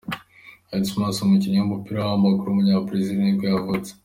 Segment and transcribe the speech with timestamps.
[0.75, 3.91] Edmílson, umukinnyi w’umupira w’amaguru w’umunya-Brazil nibwo yavutse.